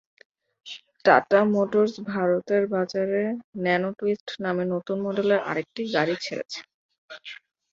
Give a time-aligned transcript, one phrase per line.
[1.05, 3.21] Tata Motors ভারতের বাজারে
[3.63, 6.59] Nano Twist নামে নতুন মডেলের আরেকটি গাড়ি ছেড়েছে।